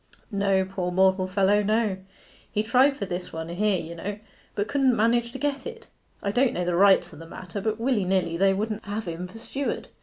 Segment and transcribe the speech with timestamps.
[0.31, 1.97] 'No, poor mortal fellow, no.
[2.51, 4.17] He tried for this one here, you know,
[4.55, 5.85] but couldn't manage to get it.
[6.23, 9.27] I don't know the rights o' the matter, but willy nilly they wouldn't have him
[9.27, 9.89] for steward.